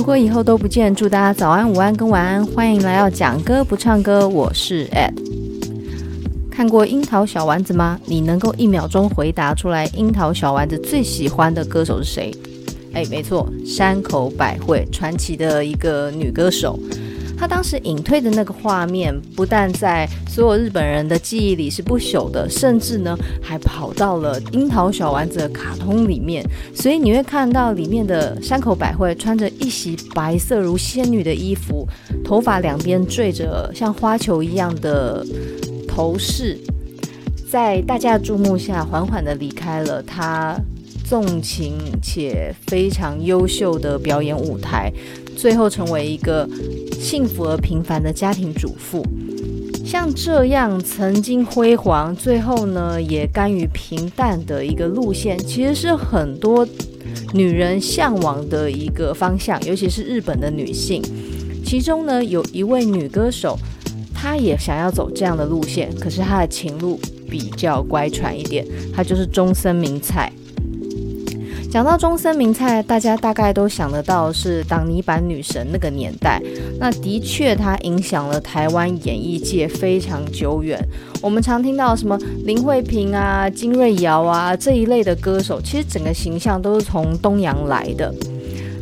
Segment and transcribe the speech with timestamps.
[0.00, 2.42] 如果以后都不见，祝大家早安、午安跟晚安。
[2.46, 5.12] 欢迎来到讲歌不唱歌，我是 Ed。
[6.50, 8.00] 看过樱桃小丸子吗？
[8.06, 12.34] 你能够一秒钟回答出来樱桃小丸子最喜欢的歌手是谁？
[12.94, 16.78] 哎，没错，山口百惠，传奇的一个女歌手。
[17.40, 26.44] 他当时隐退的那个画面，不但在所有日本人的记忆里是不朽的，甚至呢还跑到了樱桃小丸子的卡通里面。
[26.74, 31.88] 所以你会看到里面的山口百惠穿着一袭白色如仙女的衣服，
[32.22, 35.24] 头发两边缀着像花球一样的
[35.88, 36.58] 头饰，
[37.50, 40.60] 在大家的注目下缓缓地离开了她
[41.08, 44.92] 纵情且非常优秀的表演舞台，
[45.40, 46.48] 最后成为一个。
[47.00, 49.02] 幸福而平凡的家庭主妇，
[49.82, 56.68] 像这样曾经辉煌，最后呢也甘于平淡的一个路线，其实是很多
[57.32, 61.02] 女人向往的一个方向，尤其是日本的女性。
[61.64, 63.58] 其中呢有一位女歌手，
[64.14, 70.30] 她也想要走这样的路线，可是她的情路比较乖舛一点，她就是中森明菜。
[71.70, 76.42] 讲到中森明菜，大家大概都想得到是挡泥板女神那个年代。
[76.80, 80.84] 那的确，她影响了台湾演艺界非常久远。
[81.22, 88.12] 我们常听到什么林慧萍啊、金瑞瑶啊这一类的歌手，其实整个形象都是从东洋来的。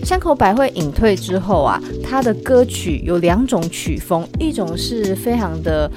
[0.03, 5.91] 山口百惠隐退之后啊，她的歌曲有两种曲风，一种是非常的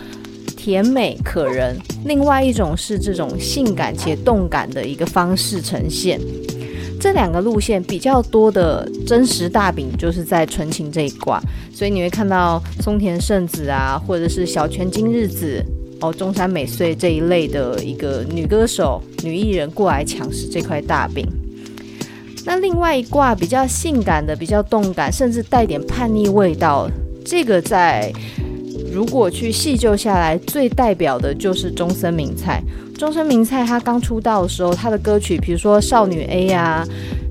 [0.58, 6.20] 甜美可人，另外一种是这种性感且动感的一个方式呈现。
[7.02, 11.42] 这两个路线比较多的真实大饼就是在纯情这一挂，
[11.74, 15.66] 所以你会看到松田圣子啊，或者是小泉今日子
[16.00, 21.28] 哦、中山美穗这一类的一个女歌手、女艺人过来抢食这块大饼。
[22.46, 26.88] 那另外一挂比较性感的、比较动感，甚至带点叛逆味道，
[27.26, 28.14] 这个在
[28.92, 32.62] 如果去细究下来，最代表的就是中森明菜。
[32.98, 36.86] 中森明菜，他刚出道的时候，他的歌曲，比如说《少女 A》呀，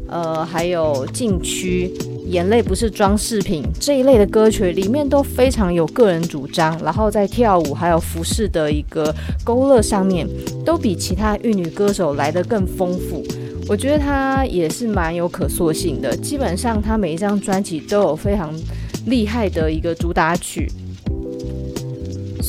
[0.08, 1.92] 呃，还有《禁区》、
[2.26, 10.26] 《眼泪不是装饰品》这一类的歌曲，里面都非常有个人主张，然后在跳舞还有服饰的一个勾勒上面，
[10.64, 13.22] 都比其他玉女歌手来得更丰富。
[13.68, 18.52] 我觉得他也是蛮有可塑性的，基本上他每一张专辑都有非常
[19.06, 20.68] 厉害的一个主打曲。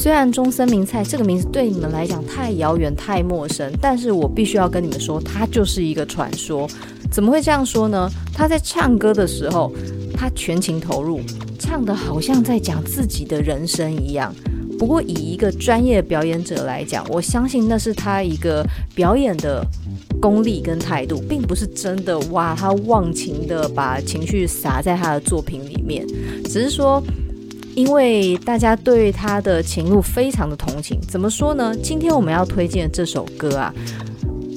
[0.01, 6.67] 虽然中森明菜这个名字对你们来讲太遥远、太陌生，但是我必须要跟你们说，他就是一个传说。
[7.12, 8.09] 怎么会这样说呢？
[8.34, 9.72] 他在唱歌的时候，
[10.16, 11.19] 他全情投入，
[11.59, 14.34] 唱得好像在讲自己的人生一样。
[14.79, 19.63] 不过以一个专业表演者来讲，我相信那是他一个表演的
[20.19, 26.07] 功力跟态度，并不是真的哇，他忘情的把情绪洒在他的作品里面，
[26.45, 27.00] 只是说。
[27.74, 31.74] 因为大家对他的情路非常的同情，怎么说呢？
[31.82, 33.74] 今天我们要推荐的这首歌啊，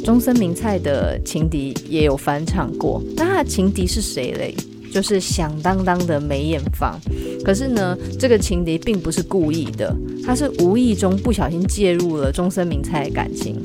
[0.05, 3.01] 中森明菜的情敌也有翻唱过。
[3.17, 4.55] 那他的情敌是谁嘞？
[4.93, 6.99] 就是响当当的梅艳芳。
[7.45, 9.95] 可是呢，这个情敌并不是故意的，
[10.27, 13.57] 他是无意中不小心介入了中森明菜的感情。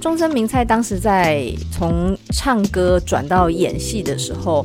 [0.00, 4.64] 中森明菜当时在从唱歌转到演戏的时候。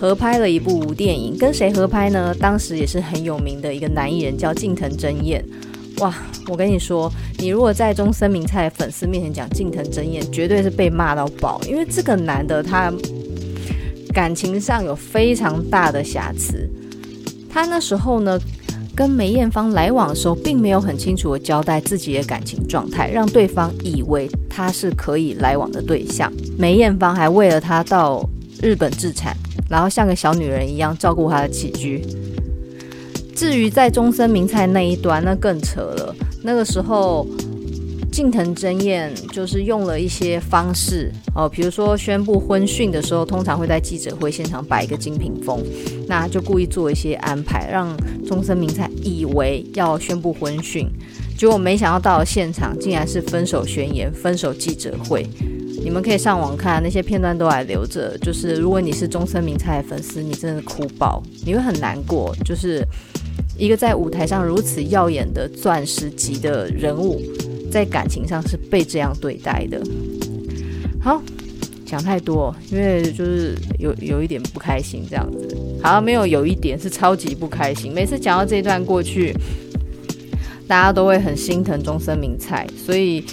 [0.00, 2.34] 合拍了一部电影，跟谁合拍呢？
[2.40, 5.44] 当时也是很有名的一个男艺人，叫近藤真彦。
[5.98, 6.14] 哇，
[6.48, 12.90] 我跟你说，你如果在中森明菜粉丝面前讲近藤真彦，绝对是被骂到爆，因为这个男的他
[14.14, 16.66] 感情上有非常大的瑕疵。
[17.50, 18.40] 他那时候呢，
[18.96, 26.32] 跟梅艳芳来往的时候，并没有很清楚的交代自己的感情状态，让对方以为他是可以来往的对象。
[26.56, 28.26] 梅艳芳还为了他到
[28.62, 29.36] 日本置产。
[29.70, 32.04] 然后像个小女人一样照顾她的起居。
[33.34, 36.14] 至于在中森明菜那一端，那更扯了。
[36.42, 37.26] 那个时候，
[38.12, 45.62] 近藤真彦就是用了一些方式哦，比如说宣布婚讯的时候，通常会在记者会现场摆一个金屏风，
[46.06, 47.96] 那就故意做一些安排，让
[48.26, 50.86] 中森明菜以为要宣布婚讯，
[51.38, 55.26] 结果没想到到了现场，竟然是分手宣言、分手记者会。
[55.82, 58.16] 你们可以上网看那些片段都还留着。
[58.18, 62.34] 就是如果你是中森明菜的粉丝，你真的哭爆，你会很难过。
[62.44, 62.86] 就是
[63.58, 67.20] 一个在舞台上如此耀眼的钻石级的人物，
[67.72, 69.82] 在感情上是被这样对待的。
[71.00, 71.22] 好，
[71.86, 75.56] 讲太多，因为就是有有一点不开心这样子。
[75.82, 77.92] 好，没有有一点是超级不开心。
[77.92, 79.34] 每次讲到这一段过去，
[80.68, 83.24] 大家都会很心疼中森明菜，所以。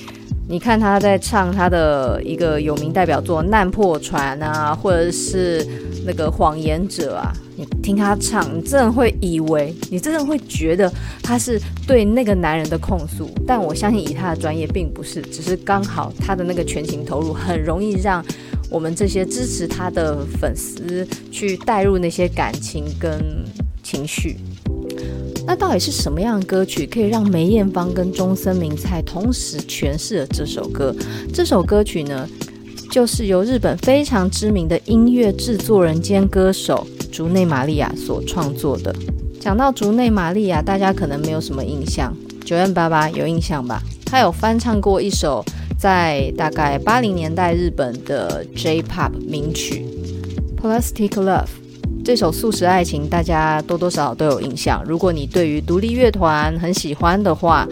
[0.49, 5.65] 你看他在唱他的一个有名代表作《难破船》啊，或者是
[6.05, 10.89] 那个《谎言者》啊，你听他唱，你真的会以为，你真的会觉得
[11.21, 13.29] 他是对那个男人的控诉。
[13.45, 18.23] 但我相信以他的专业，并不是，只是刚好他的那个全情投入，很容易让
[18.69, 23.21] 我们这些支持他的粉丝去带入那些感情跟
[23.83, 24.37] 情绪。
[25.47, 30.93] 那到底是什么样的歌曲可以让梅艳芳跟中森明菜同时诠释了这首歌？
[31.33, 32.27] 这首歌曲呢，
[32.91, 38.93] 就是由日本非常知名的音乐制作人兼歌手竹内玛利亚所创作的。
[39.39, 43.81] 讲到竹内玛利亚，大家可能没有什么印象九月八八有印象吧？
[44.05, 45.41] 他有翻唱过一首
[45.79, 49.85] 在大概八零年代日本的 J-Pop 名曲
[50.61, 51.45] 《Plastic Love》。
[52.07, 54.81] 这首《素食爱情》，大家多多少少都有印象。
[54.87, 57.67] 如果你对于独立乐团很喜欢的话，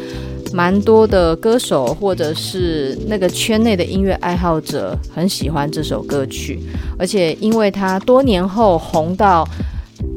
[0.52, 6.60] 蛮多的歌手或者是那个圈内的音乐爱好者很喜欢这首歌曲。
[7.00, 9.48] 而且，因为他多年后红到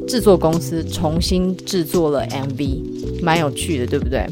[0.09, 4.26] 制作公司重新制作了 MV，蛮有趣的，对不对？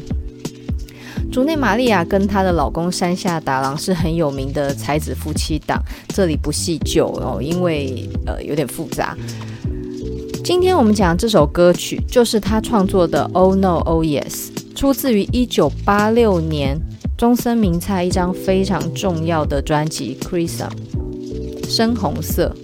[1.31, 9.15] 竹内玛利亚跟她的老公山下达郎是很有名的才子夫妻档，这里不细究哦，因为呃有点复杂。
[10.47, 16.79] 今天我们讲这首歌曲，就是他创作的《Oh No Oh Yes》，出自于一九八六年
[17.17, 20.69] 中森明菜一张非常重要的专辑《Crimson》
[21.69, 22.55] 深红色。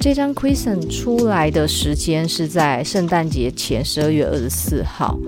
[0.00, 5.18] 这张《Crimson》出来的时间是在圣诞节前十二月二十四号。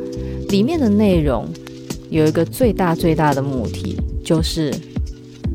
[0.49, 1.47] 里面的内容
[2.09, 4.73] 有一个最大最大的母题，就是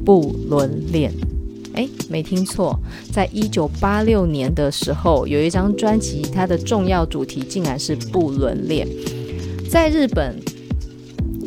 [0.06, 1.12] 不伦恋。
[1.78, 2.76] 诶，没听错，
[3.12, 8.88] 在一九八六年的时候，有一张专辑，它的重要主题竟然是不伦恋。
[9.70, 10.36] 在日本，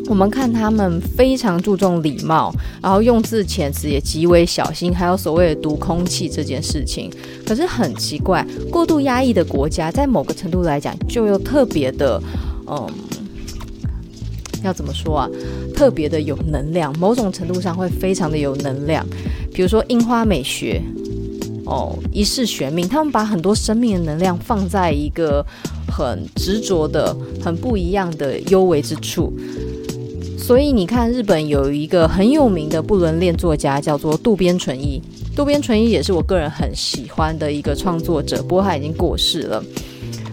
[0.06, 7.10] 我们看他们非常注重礼貌，然后用字遣词也极为小心，还有所谓的读空气这件事情。
[7.44, 12.22] 可是很奇怪，过度压抑的国家，在某个程度来讲，就又特别的，
[12.68, 12.86] 嗯。
[14.62, 15.26] 要怎么说啊？
[15.74, 19.02] 特别的有能量，某种程度上会非常的有能量。
[19.52, 20.80] 比如说樱花美学，
[21.66, 25.44] 哦，一世悬命，他们把很多生命的能量放在一个
[25.88, 29.32] 很执着的、很不一样的幽微之处。
[30.38, 35.00] 所以你看，日本有一个很有名的不伦恋作家，叫做渡边淳一。
[35.36, 39.62] 渡边淳一也是我个人很喜欢的一个创作者，不过他已经过世了。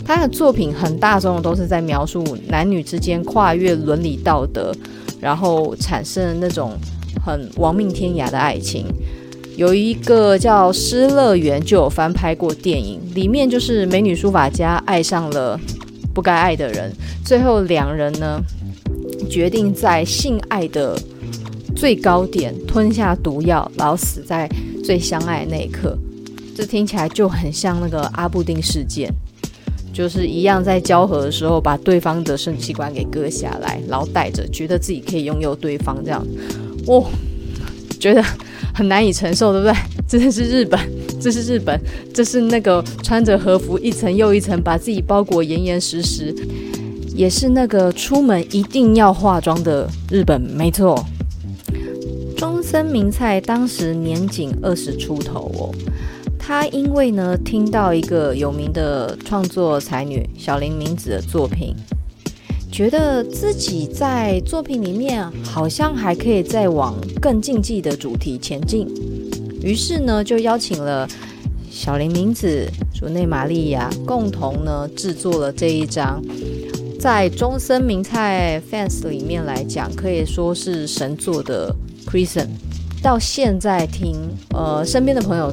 [0.03, 4.73] 他的作品很大众都是在描述男女之间跨越伦理道德，
[5.19, 6.71] 然后产生那种
[7.27, 8.85] 很亡命天涯的爱情。
[9.57, 15.59] 有一个叫《失乐园》就有翻拍过电影，里面就是美女书法家爱上了
[16.13, 16.93] 不该爱的人，
[17.25, 18.39] 最后两人呢
[19.29, 20.97] 决定在性爱的
[21.75, 24.49] 最高点吞下毒药，然后死在
[24.83, 25.97] 最相爱那一刻。
[26.55, 29.13] 这听起来就很像那个阿布丁事件。
[29.93, 36.23] 就是一样，在交合的时候把对方的生殖器官给割下来，然后带着，觉得自己可以拥有对方这样，
[36.87, 37.05] 哦，
[37.99, 38.23] 觉得
[38.73, 39.75] 很难以承受，对不对？
[40.07, 40.79] 这是日本，
[41.19, 41.79] 这是日本，
[42.13, 46.33] 这是那个穿着和服一层又一层把自己包裹严严实实，
[47.13, 51.05] 也是那个出门一定要化妆的日本，没错。
[52.37, 55.75] 中森明菜当时年仅二十出头哦。
[56.39, 61.75] 他因为呢，听到一个有名的创作才女小林明子的作品，
[62.77, 68.87] 觉得自己在作品里面好像还可以再往更竞技的主题前进，
[69.63, 71.09] 于是呢，就邀请了
[71.71, 76.23] 小林明子、竹内玛利亚共同呢制作了这一张，
[76.99, 81.75] 在中森明菜 fans 里面来讲，可以说是神作的
[82.07, 82.45] 《Crimson》。
[83.01, 84.15] 到现在听，
[84.53, 85.51] 呃，身边的朋友。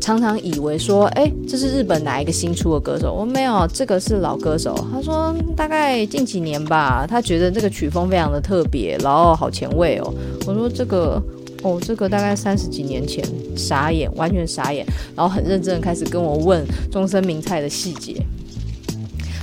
[0.00, 3.12] 常常以为说，哎，这是日本哪一个新出的歌手？
[3.12, 4.74] 我没有，这个是老歌手。
[4.92, 10.14] 他说大概近几年吧，他觉得这个曲风非常的特别，然后好前卫哦。
[10.46, 11.22] 我说这个，
[11.62, 13.22] 哦，这个大概三十几年前，
[13.56, 18.14] 傻眼，完全傻眼，然后很认真的开始跟我问中森明菜的细节。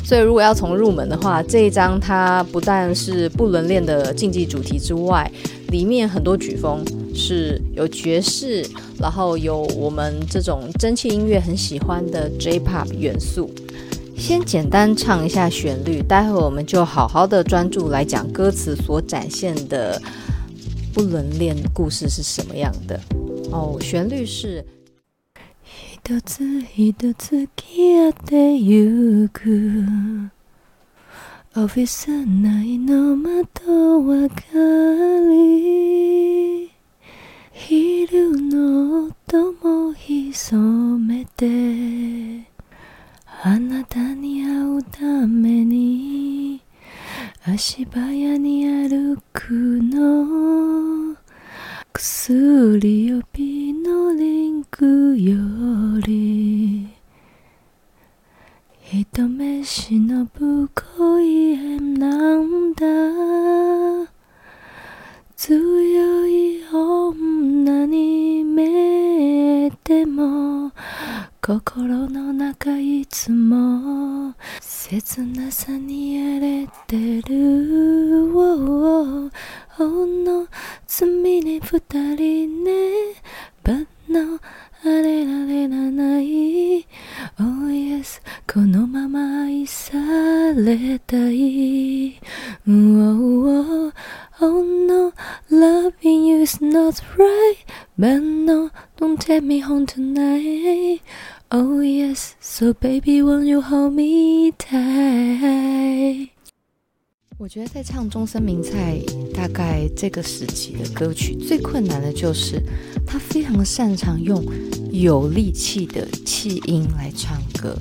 [0.04, 5.30] 所以如果要从入门的话，这一张它不但是不伦恋的竞技主题之外，
[5.70, 6.84] 里面很多曲风。
[7.18, 8.62] 是有爵士，
[9.05, 13.51] 然后有我们这种蒸汽音乐很喜欢的 J-Pop 元素。
[14.17, 20.01] 先简单唱一下旋律，待会我们就好好的专注来讲歌词所展现的
[20.93, 23.01] 不伦恋故事是什么样的。
[23.51, 24.65] 哦，旋律是。
[26.03, 26.43] 一つ
[26.75, 30.31] 一つ消えてゆく
[31.55, 34.35] オフィス内の窓明か
[35.29, 36.04] り
[38.16, 42.50] 昼の音も潜めて
[43.44, 46.62] あなたに会うために
[47.46, 49.52] 足早に歩く
[49.84, 51.18] の。
[51.92, 55.36] 薬指のリンクよ
[56.08, 56.88] り
[58.94, 64.15] 一目忍ぶ恋なんだ。
[65.48, 70.72] 強い女に見えても
[71.40, 79.30] 心の中いつも切なさにやれてる、oh,
[79.78, 80.48] no
[80.88, 82.45] 罪に二人
[102.74, 106.30] baby, won't you hold me tight？
[107.38, 109.00] 我觉得在唱中森明菜
[109.34, 112.62] 大概这个时期的歌曲，最困难的就是
[113.06, 114.44] 他非常擅长用
[114.92, 117.78] 有力气的气音来唱歌，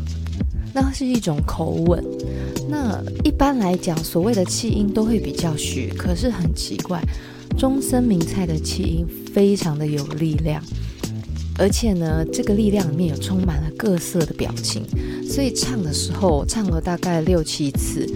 [0.75, 2.05] 那是一种口吻。
[2.69, 7.00] 那一般来讲，所谓的气音都会比较虚，可是很奇怪，
[7.57, 10.61] 中森明菜的气音非常的有力量。
[11.57, 14.85] 而且呢，这个力量里面有充满了各色的表情，
[15.29, 18.09] 所以唱的时候唱了大概六七次。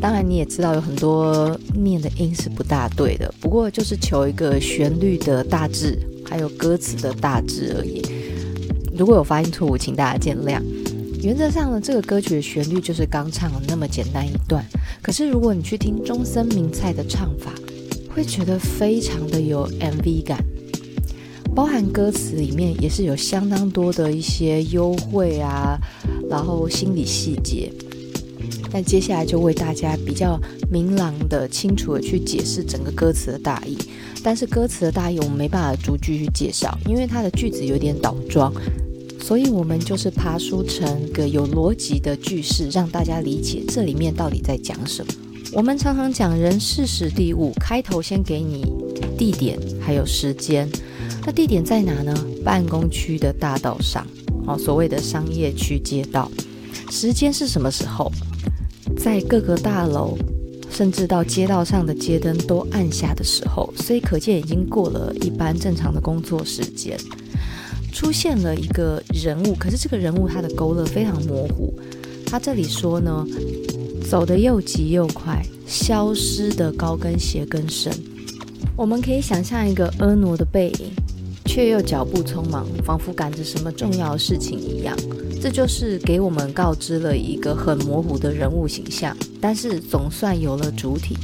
[0.00, 8.02] 当然你也知道有很多念的音是不大对的，不过就是求一个旋律的大致，还有歌词的大致而已。
[8.96, 10.60] 如果有发音错误，请大家见谅。
[11.22, 14.64] 原则上呢，这个歌曲的旋律就是刚唱了那么简单一段，
[15.00, 17.54] 可是如果你去听中森明菜的唱法，
[18.14, 20.44] 会觉得非常的有 MV 感。
[21.56, 25.78] 包含歌词里面也是有相当多的一些优惠啊，
[26.28, 27.72] 然后心理细节。
[28.70, 30.38] 那接下来就为大家比较
[30.70, 33.74] 明朗的、清楚的去解释整个歌词的大意。
[34.22, 38.52] 但是歌词的大意我们没办法逐句去介绍，因为它的句子有点倒装，
[39.18, 45.10] 所以我们就是爬梳成个有逻辑的句式，让大家理解这里面到底在讲什么。
[45.54, 48.62] 我们常常讲人事时地物，开头先给你
[49.16, 50.68] 地点还有时间。
[51.26, 52.14] 那地点在哪呢？
[52.44, 54.06] 办公区的大道上，
[54.46, 56.30] 哦，所谓的商业区街道。
[56.88, 58.12] 时间是什么时候？
[58.96, 60.16] 在各个大楼，
[60.70, 66.96] 甚至到街道上的街灯都暗下的时候，所以可见已经过了一般正常的工作时间。
[67.92, 71.76] 出现了一个人物，可是这个人物他的勾勒非常模糊。
[72.24, 73.26] 他这里说呢，
[74.08, 77.92] 走得又急又快，消失的高跟鞋跟声。
[78.76, 80.92] 我们可以想象一个婀娜的背影。
[81.56, 84.94] 却又脚步匆忙，仿佛赶着什么重要事情一样。
[85.40, 91.16] 这就是给我们告知了一个很模糊的人物形象，但是总算有了主体，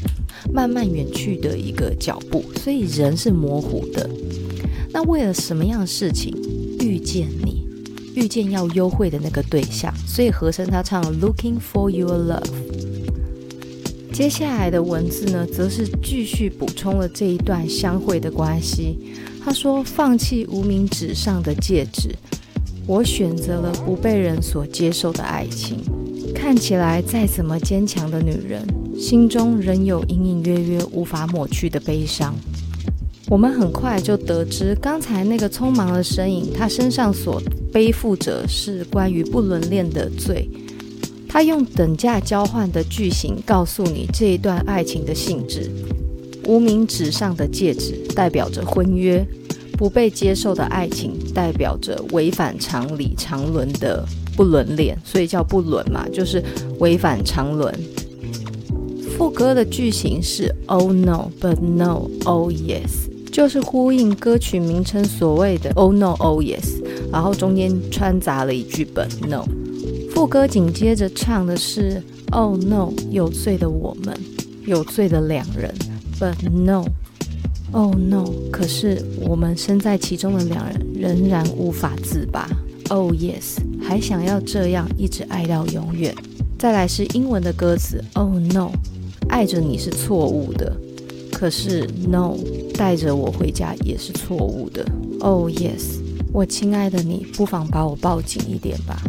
[0.50, 2.42] 慢慢远去的一个脚步。
[2.56, 4.08] 所以人是模糊的。
[4.90, 6.34] 那为了什么样的事情
[6.80, 7.66] 遇见你，
[8.14, 9.92] 遇见要幽会的那个对象？
[10.06, 12.48] 所以和声他唱 Looking for your love。
[14.14, 18.96] 接下来的文字呢，则是继续补充了这一段相会的关系。
[19.44, 22.14] 他说：“放弃无名指上的戒指，
[22.86, 25.78] 我选择了不被人所接受的爱情。
[26.34, 28.64] 看起来再怎么坚强的女人，
[28.98, 32.34] 心中仍有隐隐约约无法抹去的悲伤。”
[33.28, 40.48] 我们很快就得知，刚才那个匆忙的身影，他身上所背负着是关于不伦恋的罪。
[41.28, 45.70] 他用等价交换的句型告诉你这一段爱情的性质。
[46.46, 49.24] 无名指上的戒指代表着婚约，
[49.78, 54.04] 不被接受的爱情代表着违反常理常伦的
[54.36, 56.42] 不伦恋，所以叫不伦嘛，就是
[56.78, 57.72] 违反常伦。
[59.16, 66.82] 副歌的句型是 Oh no, but no, oh yes，就是呼应歌曲名称所谓的 Oh no, oh yes，
[67.12, 69.44] 然后中间穿杂了一句 but no。
[70.10, 74.18] 副歌紧接着唱的是 Oh no，有罪的我们，
[74.66, 75.72] 有罪的两人。
[76.22, 78.32] But no，Oh no！
[78.52, 82.48] 可是我们身在其中的两人仍然无法自拔。
[82.90, 83.56] Oh yes！
[83.82, 86.14] 还想要这样一直爱到永远。
[86.56, 88.00] 再来是英文的歌词。
[88.12, 88.70] Oh no！
[89.30, 90.72] 爱着你是错误的。
[91.32, 92.36] 可是 No！
[92.74, 94.86] 带着我回家也是错误的。
[95.18, 95.98] Oh yes！
[96.32, 99.02] 我亲爱的你，不妨把我抱紧一点吧。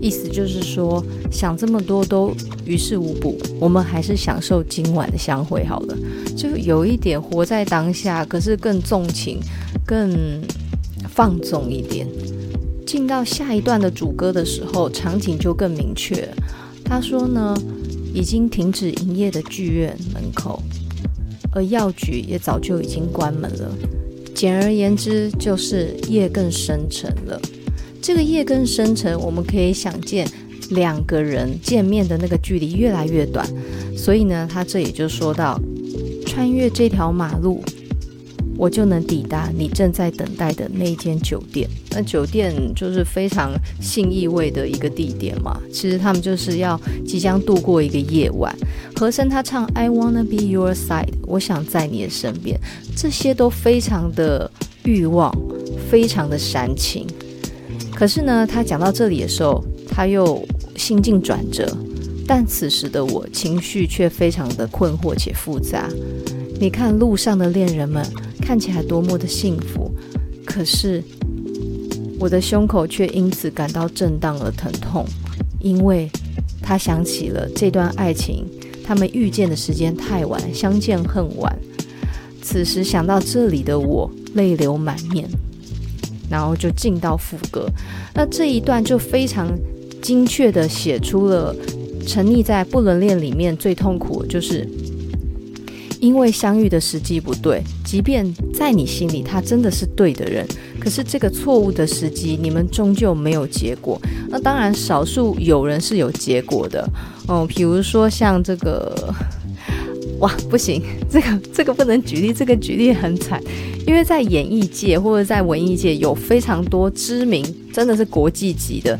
[0.00, 2.32] 意思就是说，想这么多都
[2.64, 5.96] 于事无补，我们还是享受今晚的相会好了。
[6.36, 9.40] 就有一点活在当下，可是更纵情、
[9.84, 10.40] 更
[11.08, 12.06] 放纵一点。
[12.86, 16.28] 进到下一段的主歌的时候，场景就更明确。
[16.84, 17.54] 他说呢，
[18.14, 20.62] 已经停止营业的剧院门口，
[21.52, 23.70] 而药局也早就已经关门了。
[24.34, 27.38] 简而言之，就是夜更深沉了。
[28.08, 30.26] 这个夜更深沉，我们可以想见
[30.70, 33.46] 两个人见面的那个距离越来越短，
[33.94, 35.60] 所以呢，他这里就说到，
[36.24, 37.62] 穿越这条马路，
[38.56, 41.68] 我就能抵达你正在等待的那间酒店。
[41.90, 45.60] 那酒店就是非常性意味的一个地点嘛。
[45.70, 48.56] 其实他们就是要即将度过一个夜晚。
[48.96, 52.58] 和声他唱 I wanna be your side，我想在你的身边，
[52.96, 54.50] 这些都非常的
[54.84, 55.30] 欲望，
[55.90, 57.06] 非常的煽情。
[57.98, 60.40] 可是呢，他讲到这里的时候，他又
[60.76, 61.76] 心境转折，
[62.28, 65.88] 但此时的我情绪却非常的困惑且复杂。
[66.60, 68.06] 你看路上的恋人们
[68.40, 69.90] 看起来多么的幸福，
[70.46, 71.02] 可是
[72.20, 75.04] 我的胸口却因此感到震荡而疼痛，
[75.58, 76.08] 因为
[76.62, 78.46] 他想起了这段爱情，
[78.84, 81.52] 他们遇见的时间太晚，相见恨晚。
[82.40, 85.28] 此时想到这里的我，泪流满面。
[86.30, 87.68] 然后就进到副歌，
[88.14, 89.48] 那这一段就非常
[90.02, 91.54] 精确地写出了
[92.06, 94.68] 沉溺在不伦恋里面最痛苦，就是
[96.00, 100.46] 因为相遇的时机不对，即便在你心里他真的是对的人，
[100.78, 104.00] 可是这个错误的时机，你们终究没有结果。
[104.28, 106.88] 那当然，少数有人是有结果的，
[107.26, 109.14] 哦，比如说像这个。
[110.20, 113.40] 哇，不行，这个这个不能举例，这个举例很惨，
[113.86, 118.98] 因为在演艺界或者在文艺界有非常多知名，真的是国际级的，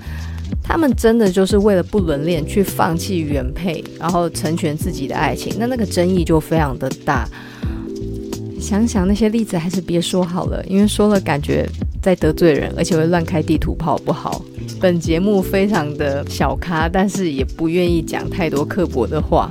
[0.62, 7.28] 他们真的就是为了不伦恋去放弃原配，然后成全自己的爱情，那那个争议就非常的大。
[8.61, 11.68] 想想那些例子还是别说好了，因为说了感觉
[12.00, 14.44] 在得罪人，而且会乱开地图炮不好。
[14.81, 19.50] 本节目非常的小咖，但是也不愿意讲太多刻薄的话。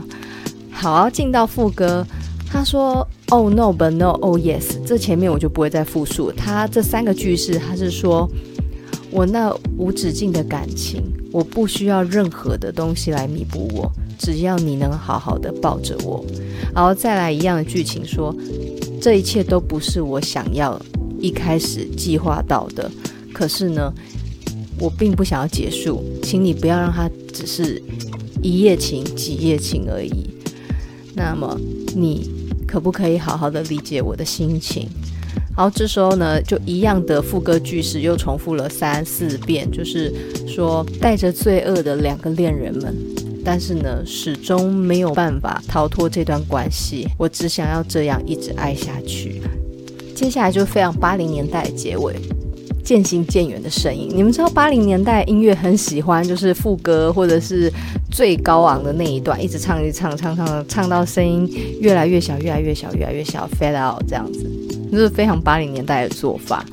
[0.80, 2.06] 好，进到副歌，
[2.48, 6.32] 他说：“Oh no, but no, oh yes。”这前面我就不会再复述。
[6.32, 8.30] 他这三个句式，他是说
[9.10, 16.24] ：“我那无止境的感情，我不需要任何的东西来弥补我，只要你能好好的抱着我。”
[16.76, 18.34] 然后再来一样的剧情说
[19.02, 20.80] ：“这一切都不是我想要
[21.20, 22.90] 一开始计划到的，
[23.34, 23.92] 可是呢，
[24.80, 27.82] 我并不想要结束，请你不要让它只是
[28.44, 30.30] 一夜情、几夜情而已。”
[31.18, 31.60] 那么
[31.96, 32.30] 你
[32.68, 34.88] 可不可以好好的理解我的心情？
[35.56, 40.14] 好，这时候呢，就一样的副歌句式又重复了三四遍，就是
[40.48, 42.96] 说带着罪恶的两个恋人们，
[43.44, 47.08] 但是呢，始终没有办法逃脱这段关系。
[47.18, 49.42] 我只想要这样一直爱下去。
[50.14, 52.16] 接下来就非常八零年代的结尾。
[52.88, 57.70] 渐行渐远的声音，你们知道八零年代音乐很喜欢，就是副歌或者是
[58.10, 61.46] 最高昂的那一段，一直唱一直唱唱唱唱到声音
[61.82, 64.50] 越来越小，越来越小，越来越小，fade out 这样子，
[64.90, 66.66] 就是非常八零年代的做法。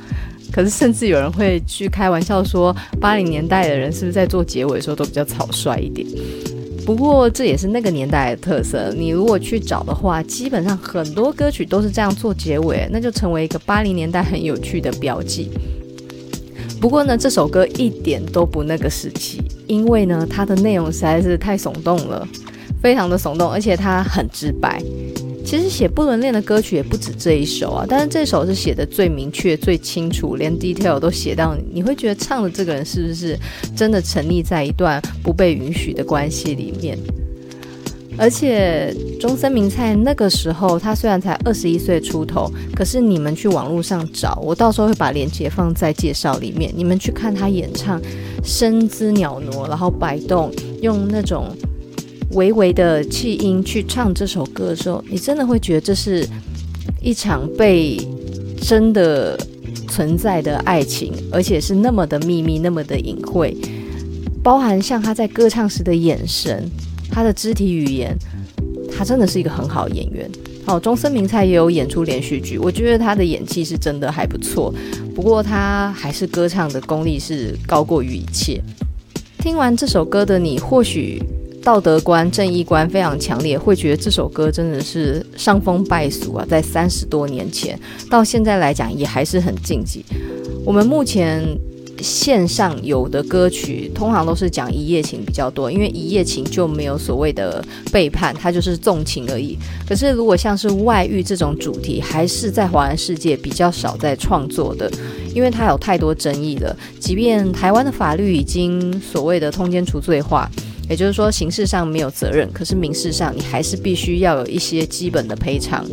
[0.53, 6.07] 可是甚至有人会去开玩笑说，八零年代的人是不是在做结尾的时候都比较草率一点？
[6.85, 8.93] 不过这也是那个年代的特色。
[8.95, 15.51] 你如果去找的话，基本上很多歌曲都是这样做结尾，那就成为一个八零年代很有趣的标记。
[16.85, 22.27] 不过呢，这首歌一点都不那个时期，因为呢，它的内容实在是太耸动了，
[22.79, 24.79] 非常的耸动，而且它很直白。
[25.43, 33.35] 其实写不伦恋的歌曲也不止这一首啊，但是这首是写的最明确、最清楚，连 detail 都写到，你会觉得唱的这个人是不是
[33.75, 36.95] 真的沉溺在一段不被允许的关系里面？
[38.17, 48.01] 而且中森明菜那个时候，他虽然才二十一岁出头，可是你们去网络上找，我到时候会把链接放在介绍里面，你们去看他演唱，
[48.43, 50.49] 身姿袅挪，然后摆动，
[50.81, 51.47] 用那种
[52.31, 56.25] 微微的气音去唱这首歌的时候，你真的会觉得这是
[57.01, 57.97] 一场被
[58.61, 59.37] 真的
[59.89, 63.55] 存在的爱情，而且是那么的秘密，那么的隐晦，
[64.41, 66.69] 包含像他在歌唱时的眼神。
[67.15, 68.13] 他的肢体语言，
[68.93, 70.29] 他真的是一个很好的演员，
[70.65, 74.73] 哦，中森明菜也有演出连续剧，我觉得他的演技是真的还不错。
[75.15, 78.61] 不过他还是歌唱的功力是高过于一切。
[79.39, 81.23] 听完这首歌的你，或许
[81.63, 86.45] 道德观、正义观非常强烈，会觉得这首歌真的是伤风败俗啊！
[86.49, 87.79] 在三十多年前
[88.11, 90.03] 到现在来讲，也还是很禁忌。
[90.65, 91.41] 我们目前。
[92.05, 99.57] 线上有的歌曲通常都是讲一夜情比较多，因为一夜情就没有所谓的背叛，它就是纵情而已。
[99.87, 104.87] 可是如果像是外遇这种主题，还是在华人世界比较少在创作的，
[105.33, 106.77] 因为它有太多争议了。
[106.99, 110.47] 即便台湾的法律已经所谓的通奸除罪化，
[110.87, 115.83] 也就是说刑事上没有责任，可是民事上你还是必须要有一些基本的赔偿。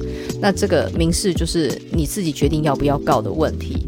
[0.43, 3.87] 那这个民事就是你自己决定要不要告的问题。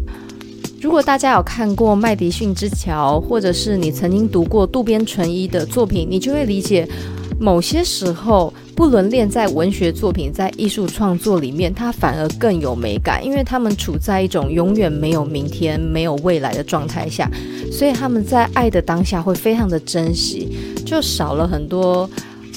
[0.84, 6.86] 如果大家有看过《麦迪逊之桥》，或者是你曾经读过渡边淳一的作品，你就会理解，
[7.40, 17.30] 某些时候不伦恋在文学作品、在艺术创作里面，它反而更有美感，因为他们处在一种永远没有明天、没有未来的状态下，
[17.72, 20.50] 所以他们在爱的当下会非常的珍惜，
[20.84, 22.08] 就少了很多。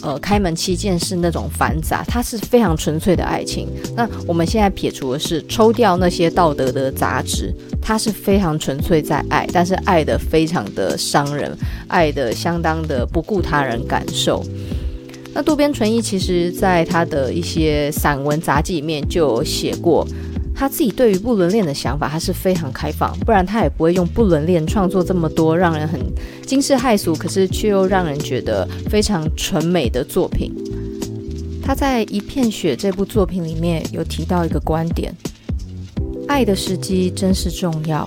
[0.01, 3.67] 呃，开门七件事那种繁杂，它是非常纯粹的爱情。
[3.95, 11.51] 那我们现在撇除的是抽掉那些道德的杂质，它是非常纯粹在爱，但是爱的非常的伤人，
[11.87, 14.43] 爱的相当的不顾他人感受。
[15.33, 20.07] 那渡边淳一其实在他的一些散文杂记里面就有写过。
[20.59, 26.01] 他自己对于不伦恋的想法，他是非常开放，不然他也不会用不伦恋创作这么多让人很
[26.47, 30.51] 惊世骇俗，可是却又让人觉得非常纯美的作品。
[31.61, 35.13] 他在《一片雪》这部作品里面有提到一个观点：
[36.27, 38.03] 爱的时机真是重要。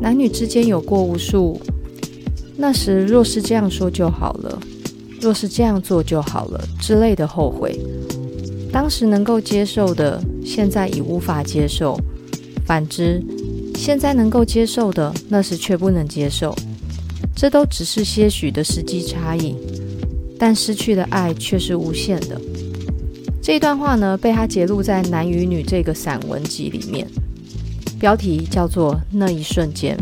[0.00, 1.60] 男女之间有过无数，
[2.56, 4.58] 那时若是这样说就好了，
[5.20, 7.78] 若是这样做就好了之类的后悔。
[8.72, 11.96] 当时能够接受的，现在已无法接受；
[12.66, 13.22] 反之，
[13.74, 16.54] 现在能够接受的，那时却不能接受。
[17.34, 19.54] 这都只是些许的时机差异，
[20.38, 22.40] 但失去的爱却是无限的。
[23.42, 27.06] 这段话呢，被他节录在《男与女》这个散文集里面，
[27.98, 29.96] 标题叫做《那一瞬间》。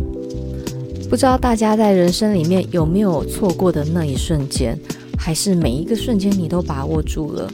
[1.08, 4.78] 不知道大家在人生里面有没有错过的那一瞬间，
[5.16, 7.50] 还是每一个瞬间你都把握住了？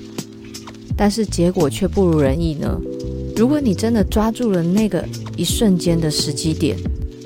[0.96, 2.80] 但是结果却不如人意呢？
[3.36, 5.04] 如果你真的抓住了那个
[5.36, 6.76] 一瞬间的时机点，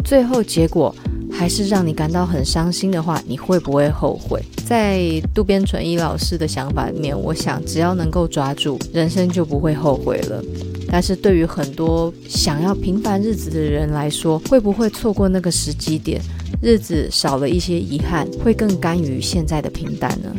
[0.02, 0.94] 最后结果
[1.30, 4.42] 还是让你感到很伤心的话，你会不会后悔？
[4.64, 10.42] 在渡边淳一老师的想法里面，我想只要能够抓住，人生就不会后悔了。
[10.90, 16.22] 但是对于很多想要平凡日子的人来说，会不会错过那个时机点，
[16.62, 20.34] 日子少了一些遗憾，会更甘于现在的平淡呢？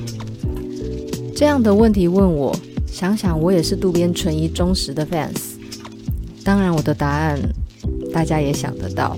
[1.35, 2.55] 这样的问题问我。
[2.91, 5.56] 想想我也是渡边淳一忠实的 fans，
[6.43, 7.39] 当然我的答案
[8.12, 9.15] 大家也想得到。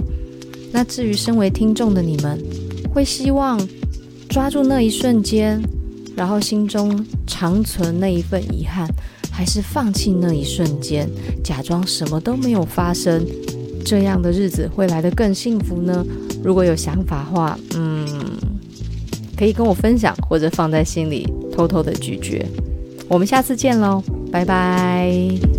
[0.71, 2.39] 那至于身为听众的你们，
[2.93, 3.59] 会希望
[4.29, 5.61] 抓住那一瞬间，
[6.15, 8.87] 然后心中长存那一份遗憾，
[9.31, 11.09] 还是放弃那一瞬间，
[11.43, 13.25] 假装什么都没有发生，
[13.83, 16.05] 这样的日子会来得更幸福呢？
[16.43, 18.07] 如果有想法的话，嗯，
[19.35, 22.45] 可以跟我分享，或者放在心里偷偷的咀嚼。
[23.11, 25.50] 我们下次见喽，拜拜。